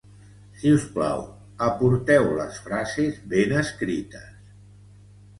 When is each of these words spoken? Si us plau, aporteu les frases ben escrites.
Si 0.59 0.69
us 0.75 0.85
plau, 0.93 1.19
aporteu 1.65 2.25
les 2.39 2.57
frases 2.69 3.19
ben 3.35 3.53
escrites. 3.61 4.49